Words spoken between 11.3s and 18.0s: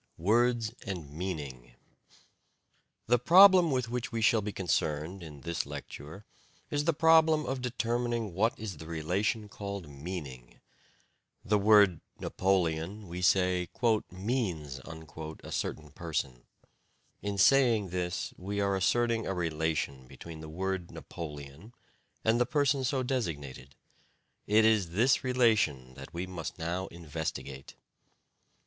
The word "Napoleon," we say, "means" a certain person. In saying